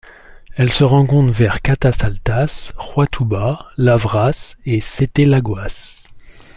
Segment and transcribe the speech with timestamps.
[0.55, 6.01] Elle se rencontre vers Catas Altas, Juatuba, Lavras et Sete Lagoas.